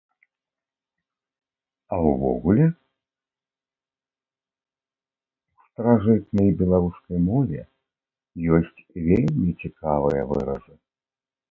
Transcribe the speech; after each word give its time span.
А 1.97 1.99
ўвогуле 2.05 2.63
ў 2.67 5.67
старажытнай 5.67 6.51
беларускай 6.63 7.17
мове 7.29 7.61
ёсць 8.63 8.85
вельмі 9.11 9.49
цікавыя 9.63 10.21
выразы. 10.35 10.75